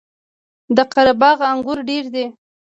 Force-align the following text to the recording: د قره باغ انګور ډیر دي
د 0.75 0.77
قره 0.93 1.13
باغ 1.21 1.37
انګور 1.51 1.77
ډیر 1.89 2.05
دي 2.13 2.25